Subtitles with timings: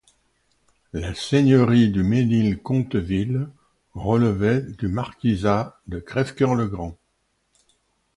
[0.93, 3.49] La seigneurie du Mesnil-Conteville
[3.93, 6.97] relevait du marquisat de Crèvecœur-le-Grand.